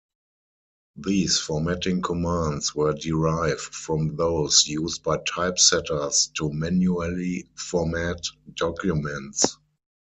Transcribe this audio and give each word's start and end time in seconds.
These 0.95 1.37
formatting 1.39 2.01
commands 2.01 2.73
were 2.73 2.95
derived 2.99 3.59
from 3.59 4.15
those 4.15 4.63
used 4.65 5.03
by 5.03 5.19
typesetters 5.31 6.31
to 6.37 6.51
manually 6.51 7.47
format 7.55 8.19
documents. 8.55 9.57